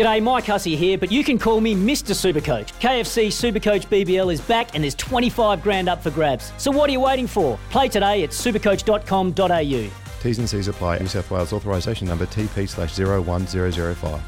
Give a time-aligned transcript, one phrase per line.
[0.00, 2.14] G'day, Mike Hussey here, but you can call me Mr.
[2.14, 2.72] Supercoach.
[2.80, 6.54] KFC Supercoach BBL is back and there's 25 grand up for grabs.
[6.56, 7.58] So what are you waiting for?
[7.68, 9.90] Play today at supercoach.com.au.
[10.22, 11.00] T's and C's apply.
[11.00, 14.22] New South Wales authorisation number TP slash 01005.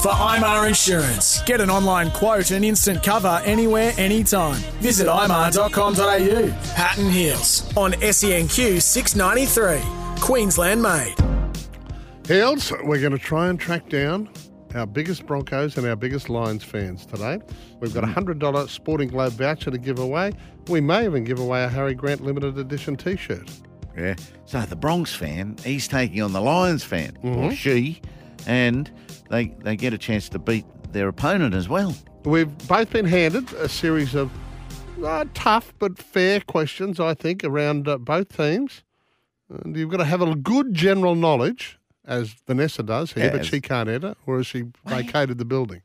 [0.00, 1.42] For IMAR Insurance.
[1.42, 4.56] Get an online quote and instant cover anywhere, anytime.
[4.80, 6.74] Visit imar.com.au.
[6.74, 9.82] Pat and Heels on SENQ 693.
[10.22, 11.31] Queensland made.
[12.26, 14.28] Heels, we're going to try and track down
[14.74, 17.38] our biggest Broncos and our biggest Lions fans today.
[17.80, 20.32] We've got a $100 Sporting Globe voucher to give away.
[20.68, 23.50] We may even give away a Harry Grant limited edition t shirt.
[23.98, 24.14] Yeah.
[24.46, 27.52] So the Bronx fan, he's taking on the Lions fan, or Mhm.
[27.52, 28.00] she,
[28.46, 28.90] and
[29.28, 31.94] they they get a chance to beat their opponent as well.
[32.24, 34.30] We've both been handed a series of
[35.04, 38.82] uh, tough but fair questions, I think, around uh, both teams.
[39.50, 43.60] And you've got to have a good general knowledge, as Vanessa does here, but she
[43.60, 45.82] can't enter, or has she vacated the building?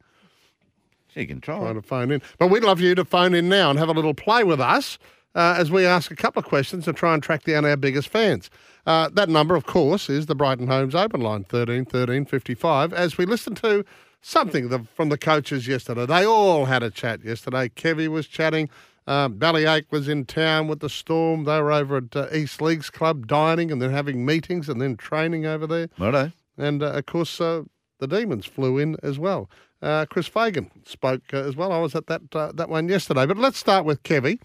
[1.07, 1.60] She can try.
[1.60, 2.21] Trying to phone in.
[2.37, 4.98] But we'd love you to phone in now and have a little play with us
[5.35, 8.10] uh, as we ask a couple of questions to try and track down our biggest
[8.10, 8.49] fans.
[8.85, 13.18] Uh, that number, of course, is the Brighton Homes open line, 13 13 55, as
[13.18, 13.84] we listen to
[14.21, 16.05] something the, from the coaches yesterday.
[16.05, 17.70] They all had a chat yesterday.
[17.70, 18.70] Kevy was chatting.
[19.08, 21.46] Um, Ballyache was in town with the Storm.
[21.46, 24.98] They were over at uh, East Leagues Club dining and then having meetings and then
[24.98, 25.90] training over there.
[25.98, 26.34] Righto.
[26.58, 27.63] And uh, of course, uh,
[28.00, 29.50] the Demons flew in as well.
[29.82, 31.72] Uh, Chris Fagan spoke uh, as well.
[31.72, 33.26] I was at that uh, that one yesterday.
[33.26, 34.40] But let's start with Kevy.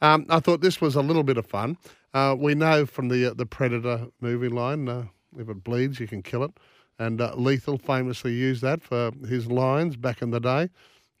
[0.00, 1.76] Um, I thought this was a little bit of fun.
[2.14, 5.06] Uh, we know from the uh, the Predator movie line, uh,
[5.38, 6.52] if it bleeds, you can kill it.
[6.98, 10.70] And uh, Lethal famously used that for his lines back in the day.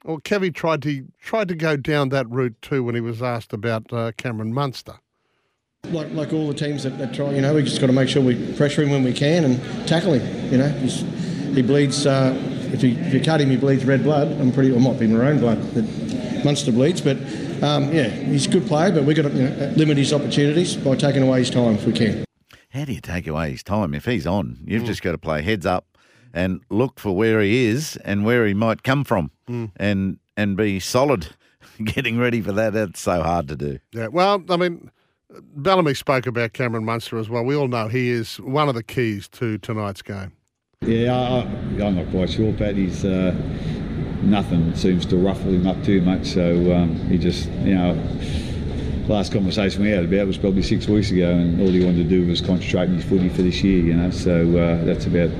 [0.06, 3.52] Well, Kevy tried to tried to go down that route too when he was asked
[3.52, 4.94] about uh, Cameron Munster.
[5.86, 8.08] Like, like all the teams that, that try, you know, we just got to make
[8.08, 10.52] sure we pressure him when we can and tackle him.
[10.52, 11.00] You know, He's,
[11.54, 12.06] he bleeds.
[12.06, 12.34] Uh,
[12.72, 14.28] if you if you cut him, he bleeds red blood.
[14.40, 14.70] I'm pretty.
[14.70, 17.16] Well, might be maroon blood that Munster bleeds, but
[17.64, 18.92] um, yeah, he's a good player.
[18.92, 21.84] But we've got to you know, limit his opportunities by taking away his time if
[21.84, 22.24] we can.
[22.70, 24.58] How do you take away his time if he's on?
[24.64, 25.95] You've just got to play heads up
[26.36, 29.70] and look for where he is and where he might come from, Mm.
[29.76, 31.28] and and be solid.
[31.84, 33.78] Getting ready for that, that's so hard to do.
[33.92, 34.90] Yeah, well, I mean,
[35.56, 37.42] Bellamy spoke about Cameron Munster as well.
[37.44, 40.32] We all know he is one of the keys to tonight's game.
[40.82, 42.76] Yeah, I, I- I'm not quite sure, Pat.
[42.76, 43.32] He's uh,
[44.22, 46.26] nothing seems to ruffle him up too much.
[46.26, 47.94] So um, he just, you know,
[49.08, 52.08] last conversation we had about was probably six weeks ago, and all he wanted to
[52.08, 53.82] do was concentrate on his footy for this year.
[53.82, 55.30] You know, so uh, that's about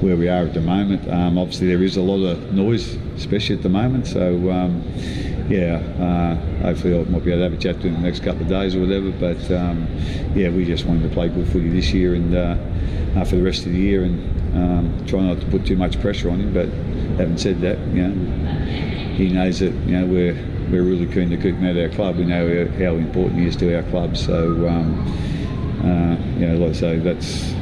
[0.00, 1.08] where we are at the moment.
[1.10, 4.06] Um, obviously, there is a lot of noise, especially at the moment.
[4.06, 4.50] So.
[4.50, 4.82] Um,
[5.50, 8.08] yeah, uh, hopefully I might be able to have a chat to him in the
[8.08, 9.10] next couple of days or whatever.
[9.10, 9.88] But um,
[10.32, 12.56] yeah, we just wanted to play good footy this year and uh,
[13.16, 16.00] uh, for the rest of the year and um, try not to put too much
[16.00, 16.54] pressure on him.
[16.54, 16.68] But
[17.18, 18.60] having said that, you know,
[19.16, 20.34] he knows that you know we're
[20.70, 22.16] we're really keen to keep him at our club.
[22.16, 24.16] We know how, important he is to our club.
[24.16, 25.00] So um,
[25.82, 27.52] uh, you know, like I say, that's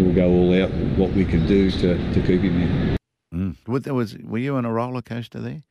[0.00, 2.96] we'll go all out what we can do to, to keep him here.
[3.34, 3.56] Mm.
[3.66, 5.62] Were, there was, were you on a roller coaster there?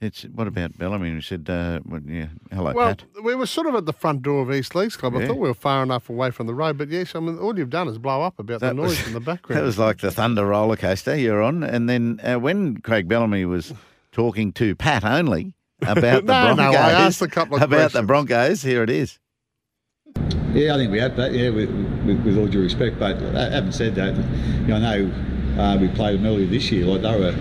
[0.00, 1.10] It's what about Bellamy?
[1.10, 3.04] You said, uh, well, yeah, hello, well, Pat.
[3.22, 5.14] we were sort of at the front door of East Leagues Club.
[5.16, 7.56] I thought we were far enough away from the road, but yes, I mean, all
[7.56, 9.60] you've done is blow up about the noise was- in the background.
[9.60, 11.62] That was like the Thunder roller coaster you're on.
[11.62, 13.72] And then uh, when Craig Bellamy was
[14.12, 18.02] talking to Pat only about the No, no, I asked a couple of about the.
[18.02, 19.18] Broncos, here it is.
[20.54, 21.32] Yeah, I think we have, that.
[21.32, 21.68] Yeah, with,
[22.06, 25.88] with, with all due respect, but having said that, you know, I know uh, we
[25.88, 26.86] played them earlier this year.
[26.86, 27.34] Like they were,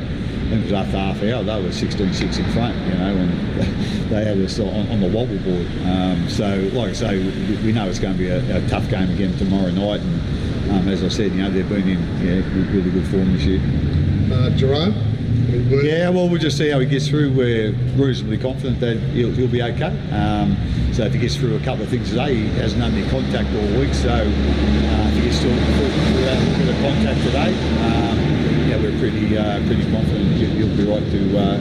[0.64, 2.76] was after half hour, they were 16-6 in front.
[2.88, 3.62] You know, and
[4.10, 5.68] they had us on, on the wobble board.
[5.86, 8.90] Um, so, like I say, we, we know it's going to be a, a tough
[8.90, 10.02] game again tomorrow night.
[10.02, 13.60] And um, as I said, you know, they've been in really good form this year.
[13.60, 14.96] Uh, Jahrome?
[15.34, 17.34] Yeah, well, we'll just see how he gets through.
[17.34, 19.98] We're reasonably confident that he'll, he'll be okay.
[20.12, 20.56] Um,
[20.94, 23.50] so if he gets through a couple of things today, he hasn't had any contact
[23.56, 23.94] all week.
[23.94, 28.34] So uh, if he gets through, through that bit of contact today, um,
[28.70, 31.56] yeah, we're pretty uh, pretty confident he'll, he'll be right to uh,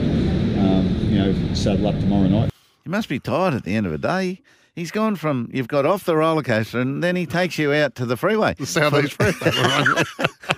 [0.60, 2.50] um, you know saddle up tomorrow night.
[2.84, 4.40] You must be tired at the end of the day.
[4.75, 7.94] He's gone from you've got off the roller coaster and then he takes you out
[7.96, 8.54] to the freeway.
[8.54, 10.04] The Southeast Freeway.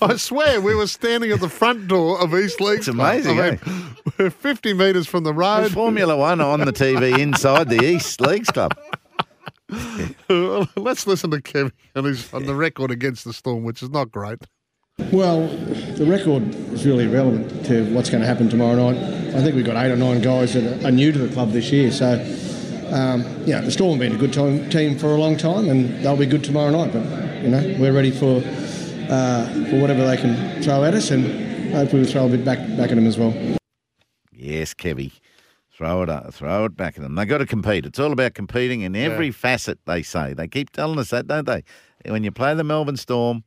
[0.00, 2.86] I swear we were standing at the front door of East Leagues.
[2.86, 3.58] It's amazing, Club.
[3.66, 3.82] I eh?
[4.18, 5.62] we're 50 metres from the road.
[5.62, 8.76] There's Formula One on the TV inside the East Leagues Club.
[10.76, 14.12] Let's listen to Kevin on, his, on the record against the Storm, which is not
[14.12, 14.38] great.
[15.12, 18.96] Well, the record is really irrelevant to what's going to happen tomorrow night.
[19.34, 21.72] I think we've got eight or nine guys that are new to the club this
[21.72, 21.90] year.
[21.90, 22.14] So,
[22.92, 26.04] um, yeah, the Storm have been a good time, team for a long time, and
[26.04, 26.92] they'll be good tomorrow night.
[26.92, 28.40] But you know, we're ready for
[29.08, 32.90] for whatever they can throw at us, and hopefully we'll throw a bit back back
[32.90, 33.34] at them as well.
[34.32, 35.12] Yes, Kevy.
[35.70, 37.14] Throw it up, throw it back at them.
[37.14, 37.86] They got to compete.
[37.86, 39.78] It's all about competing in every facet.
[39.86, 41.62] They say they keep telling us that, don't they?
[42.04, 43.44] When you play the Melbourne Storm,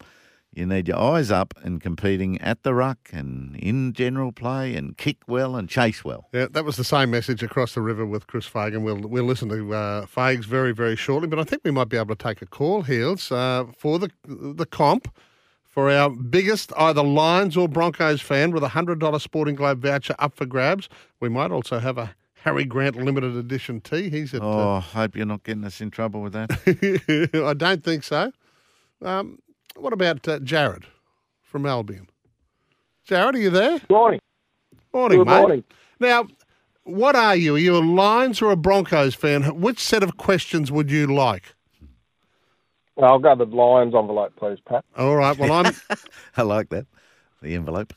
[0.54, 4.98] you need your eyes up and competing at the ruck and in general play and
[4.98, 6.30] kick well and chase well.
[6.34, 8.84] Yeah, that was the same message across the river with Chris Fagan.
[8.84, 11.98] We'll we'll listen to uh, Fags very very shortly, but I think we might be
[11.98, 15.14] able to take a call, Heels, uh, for the the comp
[15.72, 20.16] for our biggest either Lions or Broncos fan with a hundred dollar Sporting Globe voucher
[20.20, 20.90] up for grabs.
[21.20, 22.14] We might also have a
[22.44, 24.10] Harry Grant limited edition tee.
[24.10, 24.42] He's at.
[24.42, 27.32] Oh, I hope you're not getting us in trouble with that.
[27.34, 28.32] Uh, I don't think so.
[29.02, 29.40] Um,
[29.76, 30.86] what about uh, Jared
[31.42, 32.08] from Albion?
[33.06, 33.80] Jared, are you there?
[33.90, 34.20] Morning.
[34.94, 35.40] Morning, Good mate.
[35.40, 35.64] morning.
[36.00, 36.28] Now,
[36.84, 37.56] what are you?
[37.56, 39.62] Are you a Lions or a Broncos fan?
[39.62, 41.56] Which set of questions would you like?
[43.02, 44.84] I'll go the Lions envelope, please, Pat.
[44.98, 45.38] All right.
[45.38, 45.74] Well, I'm.
[46.38, 46.86] I like that.
[47.42, 47.94] The envelope.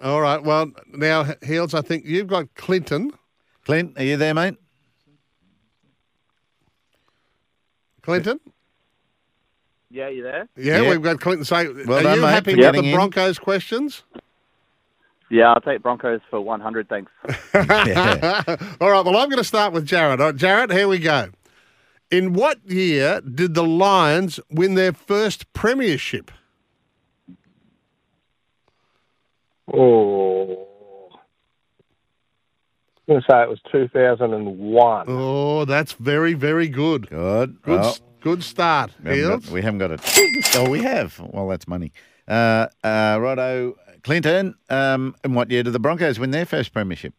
[0.00, 0.42] all right.
[0.42, 3.12] Well, now, Heels, I think you've got Clinton.
[3.64, 4.56] Clint, are you there, mate?
[8.02, 8.40] Clinton?
[9.90, 10.48] Yeah, you there?
[10.56, 10.90] Yeah, Yeah.
[10.90, 11.44] we've got Clinton.
[11.44, 11.56] So,
[11.86, 12.94] Well are done, you mate, happy for with getting the in.
[12.94, 14.02] Broncos questions?
[15.30, 17.10] Yeah, I'll take Broncos for 100, thanks.
[17.54, 19.04] All right.
[19.04, 20.20] Well, I'm going to start with Jared.
[20.20, 21.28] All right, Jared, here we go.
[22.12, 26.30] In what year did the Lions win their first premiership?
[29.72, 30.68] Oh.
[33.08, 35.06] I'm going to say it was 2001.
[35.08, 37.08] Oh, that's very, very good.
[37.08, 37.62] Good.
[37.62, 40.50] Good, Well, good start, we, haven't got, we haven't got it.
[40.54, 41.18] Oh, we have.
[41.18, 41.92] Well, that's money.
[42.28, 43.74] Uh, uh, righto,
[44.04, 44.54] Clinton.
[44.68, 47.14] Um, in what year did the Broncos win their first premiership?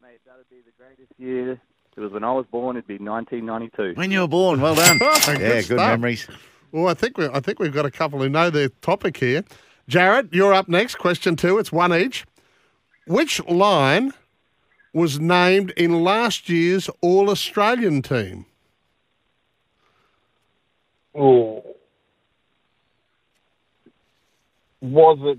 [0.00, 1.60] Mate, that would be the greatest year.
[1.96, 2.76] It was when I was born.
[2.76, 3.98] It'd be 1992.
[3.98, 4.60] When you were born.
[4.60, 4.98] Well done.
[5.02, 5.76] Yeah, good good stuff.
[5.78, 6.26] memories.
[6.72, 9.44] Well, I think we I think we've got a couple who know their topic here.
[9.88, 10.94] Jared, you're up next.
[10.96, 11.58] Question two.
[11.58, 12.24] It's one each.
[13.06, 14.12] Which line
[14.94, 18.46] was named in last year's All Australian team?
[21.14, 21.62] Oh.
[24.80, 25.38] Was it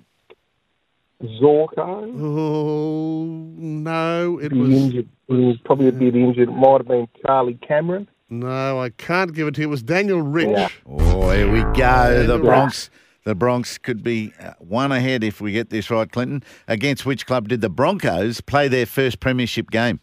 [1.24, 2.14] Zorko?
[2.22, 5.10] Oh no, it Be was injured.
[5.28, 6.50] He was probably a bit injured.
[6.50, 8.10] It might have been Charlie Cameron.
[8.30, 8.80] no.
[8.81, 9.68] I can't give it to you.
[9.68, 10.50] It was Daniel Rich.
[10.50, 10.68] Yeah.
[10.86, 12.25] Oh, here we go.
[12.28, 12.42] The Yeah.
[12.42, 12.90] Bronx.
[13.25, 16.44] The Bronx could be uh, one ahead if we get this right, Clinton.
[16.68, 20.02] Against which club did the Broncos play their first premiership game?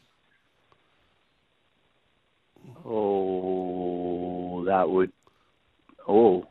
[2.92, 5.12] Oh, that would.
[6.08, 6.46] Oh,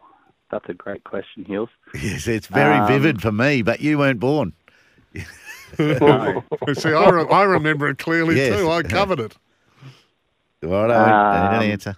[0.51, 1.69] that's a great question, Heels.
[1.94, 4.54] Yes, it's very Um, vivid for me, but you weren't born.
[5.78, 6.44] No.
[6.74, 8.57] See, I, re- I remember it clearly Yes.
[8.60, 8.69] too.
[8.69, 9.38] I covered it.
[10.63, 11.96] Righto, I need Um, an answer.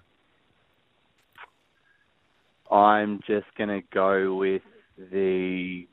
[2.72, 4.62] I'm just gonna go with
[4.98, 5.88] the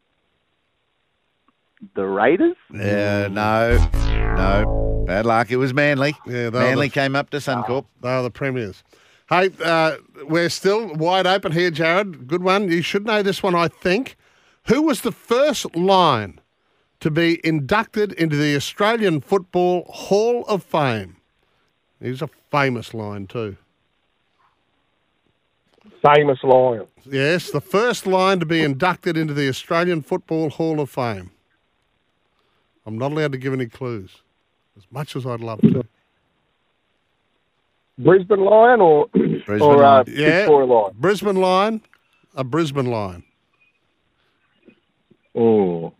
[1.94, 2.56] the Raiders.
[2.74, 3.90] Uh, no,
[4.36, 5.04] no.
[5.06, 5.50] Bad luck.
[5.50, 6.14] It was Manly.
[6.26, 7.86] Yeah, they were Manly the- came up to Suncorp.
[8.02, 8.82] They are the premiers.
[9.28, 12.28] Hey, uh, we're still wide open here, Jared.
[12.28, 12.70] Good one.
[12.70, 14.16] You should know this one, I think.
[14.68, 16.40] Who was the first line
[17.00, 21.16] to be inducted into the Australian Football Hall of Fame?
[22.00, 23.58] He's a famous line, too.
[26.02, 26.86] Famous Lion.
[27.04, 31.32] Yes, the first line to be inducted into the Australian Football Hall of Fame.
[32.86, 34.22] I'm not allowed to give any clues,
[34.76, 35.84] as much as I'd love to.
[37.98, 40.40] Brisbane Lion or, Brisbane or uh, Yeah.
[40.40, 40.92] Victoria Lion?
[40.98, 41.80] Brisbane line,
[42.36, 43.24] a Brisbane line.
[45.34, 45.92] Oh.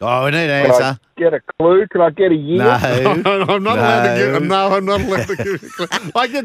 [0.00, 1.00] Oh, we need an Can I answer.
[1.16, 1.86] get a clue?
[1.90, 2.58] Can I get a year?
[2.58, 2.70] No,
[3.48, 4.42] I'm not allowed to give.
[4.42, 4.68] No.
[4.68, 5.62] No, I'm not allowed to give.
[5.62, 6.12] You clues.
[6.14, 6.44] I get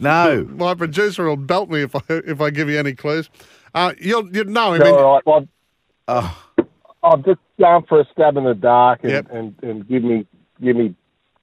[0.00, 0.44] no.
[0.56, 3.30] my producer will belt me if I if I give you any clues.
[3.74, 4.82] Uh, you'll you'd know him.
[4.82, 5.26] All right.
[5.26, 5.46] Well,
[6.08, 6.44] Oh,
[7.02, 9.26] I'll just go for a stab in the dark and, Yep.
[9.32, 10.26] and, and give me
[10.62, 10.94] give me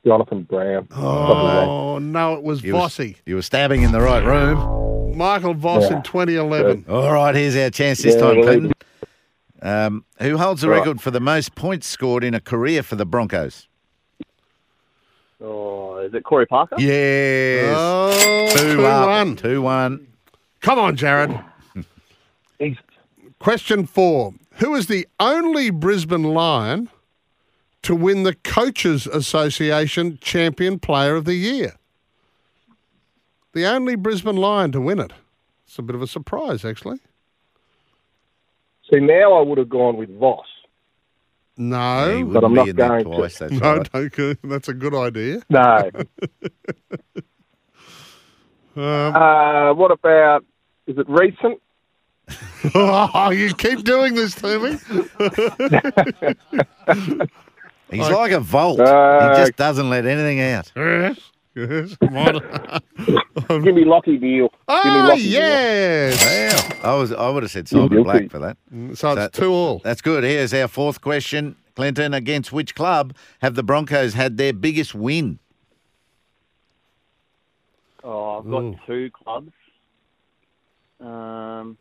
[0.06, 0.88] Jonathan Brown.
[0.96, 5.18] Oh no, it was you were, Vossi, you were stabbing in the right room.
[5.18, 5.98] Michael Voss Yeah.
[5.98, 6.86] in 2011.
[6.90, 8.72] All right, here's our chance this Yeah, time, well, Clinton.
[9.62, 10.80] Um, who holds the Right.
[10.80, 13.68] record for the most points scored in a career for the Broncos?
[15.42, 16.76] Oh, is it Corey Parker?
[16.80, 17.78] Yes.
[17.80, 19.08] Oh, two, two up.
[19.08, 19.36] one.
[19.36, 20.08] Two one.
[20.62, 21.38] Come on, Jared.
[22.60, 22.78] He's
[23.40, 26.90] Question four: Who is the only Brisbane Lion
[27.84, 31.74] to win the Coaches Association Champion Player of the Year?
[33.54, 35.14] The only Brisbane Lion to win it.
[35.66, 37.00] It's a bit of a surprise, actually.
[38.92, 40.46] see now I would have gone with Voss.
[41.56, 43.22] No, Yeah, But I'm not in there going to.
[43.22, 43.92] That's no, right.
[43.92, 44.38] don't.
[44.44, 45.44] That's a good idea.
[45.50, 45.92] No.
[48.76, 50.44] Um, uh, what about?
[50.88, 51.62] Is it recent?
[52.76, 54.78] oh, you keep doing this to me.
[57.94, 58.80] He's like a vault.
[58.80, 60.72] Uh, he just doesn't let anything out.
[60.76, 61.20] yes.
[61.56, 61.96] Yes.
[62.00, 64.48] Give me Lachie Neale.
[64.48, 65.32] Give me oh, Lachie Neale.
[65.32, 66.74] yes.
[66.84, 66.92] Wow.
[66.92, 68.04] I was I would have said Simon.
[68.04, 68.58] Black for that.
[68.96, 69.80] So it's two all.
[69.84, 70.24] That's good.
[70.24, 71.56] Here's our fourth question.
[71.76, 75.40] Clinton, against which club have the Broncos had their biggest win?
[78.04, 78.76] Oh, I've got Ooh.
[78.86, 79.52] two clubs.
[81.00, 81.78] Um,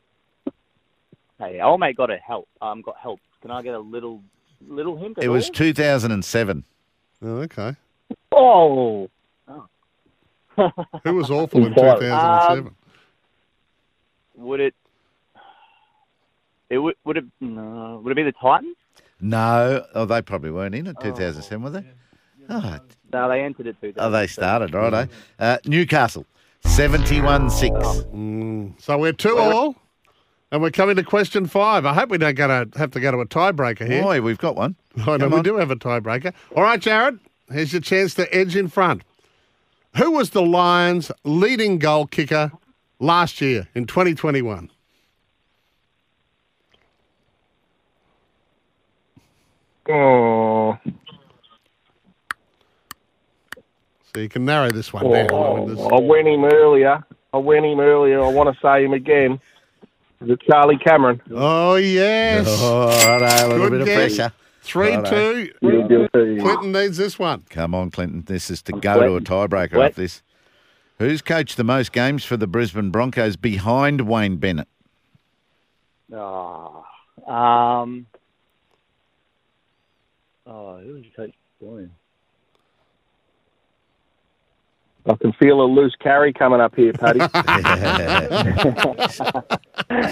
[1.39, 2.49] hey, old mate got a help.
[2.61, 3.21] Um, got help.
[3.41, 4.23] Can I get a little,
[4.69, 5.19] little hint?
[5.19, 5.55] at It was all?
[5.55, 6.65] 2007.
[7.25, 7.77] Oh, okay.
[8.33, 9.09] Oh,
[10.57, 11.99] Who was awful in Five.
[12.01, 12.75] 2007?
[14.37, 14.75] would it?
[16.71, 16.95] It would.
[17.05, 17.25] Would it?
[17.41, 18.01] No.
[18.03, 18.77] Would it be the Titans?
[19.21, 20.97] No, oh, they probably weren't in it.
[21.01, 21.85] 2007, were they?
[22.49, 22.79] Oh,
[23.13, 23.77] No, they entered it.
[23.81, 23.95] 2007.
[23.99, 24.93] oh they started, right?
[24.93, 25.07] eh?
[25.39, 26.27] Uh, Newcastle,
[26.65, 27.73] 71 6.
[27.73, 28.81] Mm.
[28.83, 29.77] So we're two all,
[30.53, 31.85] and we're coming to question five.
[31.87, 34.03] I hope we don't gonna have to go to a tiebreaker here.
[34.03, 34.77] Boy, we've got one.
[35.07, 35.43] Oh, I know Come we on.
[35.45, 36.35] do have a tiebreaker.
[36.55, 37.19] All right, Jared,
[37.51, 39.03] here's your chance to edge in front.
[39.97, 42.53] Who was the Lions' leading goal kicker
[43.01, 44.69] last year in 2021?
[49.89, 50.79] Oh,
[54.15, 55.31] So you can narrow this one down.
[55.33, 57.03] I mean, there's- I went him earlier.
[57.33, 58.23] I went him earlier.
[58.23, 59.41] I want to say him again.
[60.23, 61.21] Is it Charlie Cameron?
[61.35, 62.47] Oh, yes.
[62.61, 62.89] Oh,
[63.21, 64.17] righto, a little Good bit of guess.
[64.17, 64.33] pressure.
[64.63, 65.35] 3 Righto.
[65.45, 65.53] 2.
[65.63, 66.39] Real guilty.
[66.41, 67.45] Clinton needs this one.
[67.51, 68.23] Come on, Clinton.
[68.27, 69.91] This is to go to a tiebreaker Wet.
[69.91, 70.23] off this.
[70.99, 74.69] Who's coached the most games for the Brisbane Broncos behind Wayne Bennett?
[76.15, 76.85] Oh,
[77.27, 78.07] um.
[80.47, 81.91] Oh, who was coach Brian?
[85.07, 87.19] I can feel a loose carry coming up here, Paddy.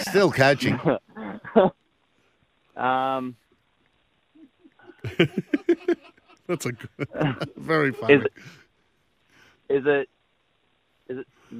[0.10, 0.80] Still coaching.
[2.76, 3.34] Um,
[6.46, 6.88] That's a good,
[7.58, 8.14] very funny.
[8.14, 8.32] is it?
[9.68, 10.08] Is it?
[11.10, 11.26] Is it?
[11.52, 11.56] Uh,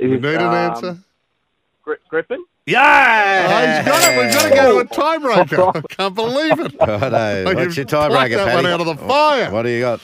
[0.00, 0.96] we is need it, an um, answer.
[1.82, 2.42] Gri- Griffin?
[2.64, 3.46] Yeah!
[3.50, 4.16] Oh, he's got it.
[4.18, 5.76] We've got to go to a tiebreaker.
[5.76, 6.72] I can't believe it.
[6.80, 7.44] Righto.
[7.46, 8.56] Oh, What's you've your tiebreaker, plucked that Paddy?
[8.56, 9.50] one out of the fire.
[9.52, 10.00] What do you got?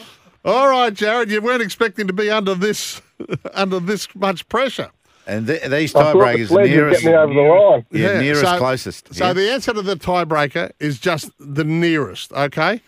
[0.46, 3.02] All right, Jared, you weren't expecting to be under this
[3.54, 4.90] under this much pressure.
[5.26, 7.86] And th- these I thought the tiebreakers, sledge nearest, get me over the line.
[7.90, 9.12] yeah, Yeah, nearest so- closest.
[9.14, 9.32] So yeah.
[9.32, 12.80] the answer to the tiebreaker is just the nearest, okay?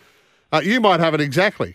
[0.53, 1.75] Uh, you might have it exactly.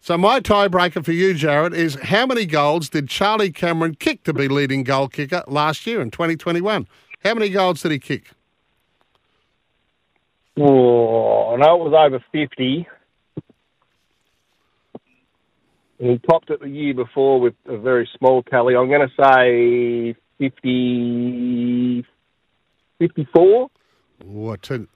[0.00, 4.32] So my tiebreaker for you, Jared, is how many goals did Charlie Cameron kick to
[4.32, 6.88] be leading goal kicker last year in 2021?
[7.22, 8.30] How many goals did he kick?
[10.56, 12.88] Oh, I know it was over 50.
[16.00, 18.76] And he topped it the year before with a very small tally.
[18.76, 22.04] I'm going to say 50,
[22.98, 23.68] 54.
[24.24, 24.62] What?
[24.62, 24.88] Ten...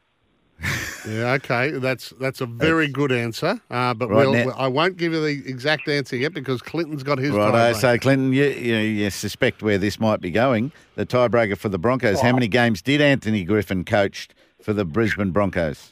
[1.08, 1.72] yeah, okay.
[1.72, 3.60] That's that's a very good answer.
[3.68, 7.02] Uh, but Right we'll, now- I won't give you the exact answer yet because Clinton's
[7.02, 7.32] got his.
[7.32, 7.56] Righto.
[7.56, 7.80] tiebreaker.
[7.80, 10.70] So, Clinton, you, you, you suspect where this might be going.
[10.94, 12.20] The tiebreaker for the Broncos.
[12.20, 14.28] How many games did Anthony Griffin coach
[14.62, 15.91] for the Brisbane Broncos?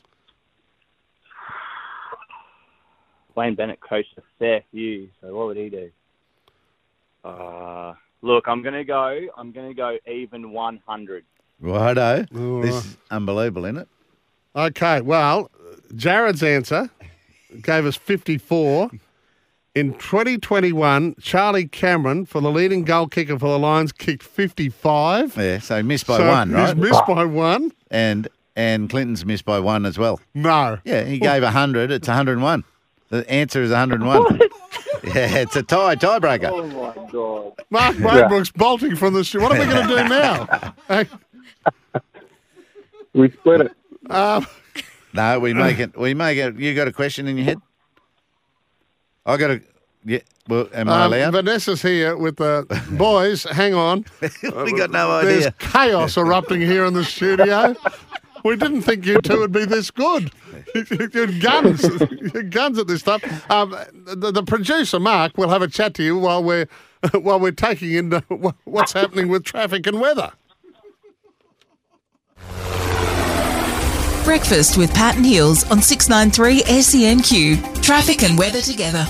[3.34, 5.90] Wayne Bennett coached a fair few, so what would he do?
[7.24, 9.26] Uh, look, I'm gonna go.
[9.36, 11.24] I'm gonna go even 100.
[11.60, 12.26] Righto.
[12.34, 13.88] All This is unbelievable, isn't it?
[14.56, 15.50] Okay, well,
[15.94, 16.90] Jared's answer
[17.62, 18.90] gave us 54.
[19.76, 25.36] In 2021, Charlie Cameron, for the leading goal kicker for the Lions, kicked 55.
[25.36, 26.66] Yeah, so missed by So one, right?
[26.66, 27.70] He's missed by one?
[27.90, 30.18] And and Clinton's missed by one as well.
[30.34, 30.78] No.
[30.84, 31.92] Yeah, he gave 100.
[31.92, 32.64] It's 101.
[33.10, 34.38] The answer is 101.
[35.04, 36.50] yeah, it's a tie, tiebreaker.
[36.50, 37.52] Oh my god!
[37.70, 39.42] Mark Brainbrook's bolting from the street.
[39.42, 40.74] What are we going to do now?
[40.88, 41.06] Hey,
[43.12, 43.72] We split it.
[44.10, 44.46] um,
[45.12, 45.96] No, we make it.
[45.98, 46.56] We make it.
[46.56, 47.58] You got a question in your head?
[49.26, 49.60] I got a.
[50.04, 50.20] Yeah.
[50.48, 51.32] Well, am I um, allowed?
[51.32, 53.42] Vanessa's here with the boys.
[53.44, 54.04] Hang on.
[54.20, 55.30] we got no idea.
[55.40, 57.74] There's chaos erupting here in the studio.
[58.44, 60.30] We didn't think you two would be this good.
[61.40, 61.82] Guns,
[62.50, 63.20] guns at this time.
[63.48, 66.66] Um, the, the producer Mark will have a chat to you while we're
[67.12, 68.10] while we're taking in
[68.64, 70.32] what's happening with traffic and weather.
[74.24, 77.82] Breakfast with Pat and Heels on 693 SENQ.
[77.82, 79.06] Traffic and weather together.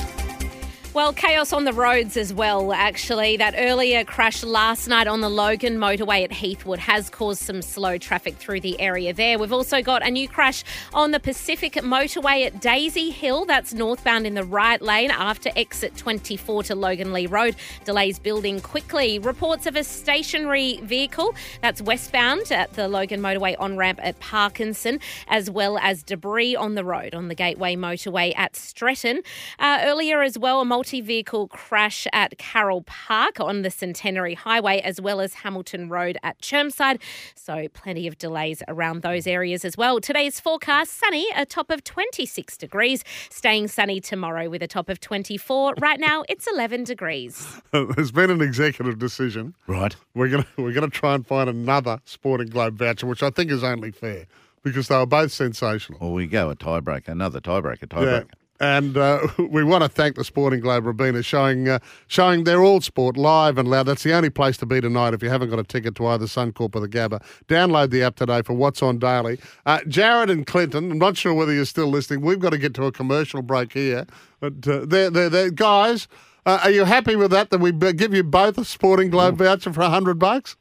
[0.92, 3.36] Well, chaos on the roads as well, actually.
[3.36, 7.96] That earlier crash last night on the Logan motorway at Heathwood has caused some slow
[7.96, 9.38] traffic through the area there.
[9.38, 13.44] We've also got a new crash on the Pacific motorway at Daisy Hill.
[13.44, 17.54] That's northbound in the right lane after exit 24 to Loganlea Road.
[17.84, 19.20] Delays building quickly.
[19.20, 24.98] Reports of a stationary vehicle that's westbound at the Logan motorway on ramp at Parkinson,
[25.28, 29.20] as well as debris on the road on the Gateway motorway at Stretton.
[29.60, 34.80] Uh, earlier as well, a multi vehicle crash at Carole Park on the Centenary Highway,
[34.80, 37.00] as well as Hamilton Road at Chermside.
[37.36, 40.00] So, plenty of delays around those areas as well.
[40.00, 43.04] Today's forecast sunny, a top of 26 degrees.
[43.30, 45.74] Staying sunny tomorrow with a top of 24.
[45.78, 47.60] Right now, it's 11 degrees.
[47.72, 49.54] There's been an executive decision.
[49.68, 49.94] Right.
[50.14, 53.62] We're gonna we're gonna try and find another Sporting Globe voucher, which I think is
[53.62, 54.26] only fair
[54.62, 55.98] because they were both sensational.
[56.00, 58.26] Well, we go a tiebreaker, another tiebreaker, tiebreaker.
[58.28, 58.39] Yeah.
[58.60, 62.80] And uh, we want to thank the Sporting Globe Robina showing uh, showing their all
[62.80, 63.84] sport live and loud.
[63.84, 66.26] That's the only place to be tonight if you haven't got a ticket to either
[66.26, 67.22] Suncorp or the Gabba.
[67.48, 69.38] Download the app today for What's On Daily.
[69.64, 72.20] Uh, Jared and Clinton, I'm not sure whether you're still listening.
[72.20, 74.06] We've got to get to a commercial break here.
[74.40, 76.06] But uh, they're, they're, they're, guys,
[76.46, 77.50] uh, are you happy with that?
[77.50, 80.56] That we give you both a Sporting Globe voucher for 100 bucks?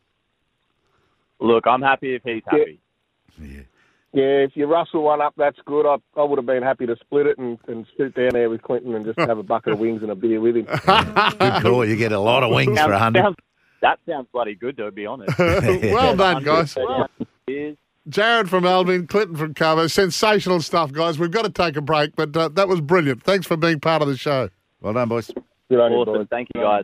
[1.40, 2.80] Look, I'm happy if he's happy.
[3.42, 3.62] Yeah.
[4.12, 5.86] Yeah, if you rustle one up, that's good.
[5.86, 8.64] I, I would have been happy to split it and, and sit down there with
[8.64, 10.66] Clinton and just have a bucket of wings and a beer with him.
[11.40, 11.86] Good call.
[11.86, 13.36] You get a lot of wings for a hundred.
[13.82, 15.38] That sounds bloody good, to be honest.
[15.40, 16.76] well done, guys.
[17.48, 17.78] Cheers.
[18.10, 19.88] Jared from Albion, Clinton from Carvo.
[19.88, 21.18] Sensational stuff, guys.
[21.20, 23.24] We've got to take a break, but uh, that was brilliant.
[23.24, 24.50] Thanks for being part of the show.
[24.82, 25.32] Well done, boys.
[25.70, 26.28] Good on you, boys.
[26.30, 26.84] Thank you, guys.